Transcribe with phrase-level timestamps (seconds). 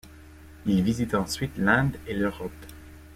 [0.65, 2.65] Il visite ensuite l'Inde et l'Europe.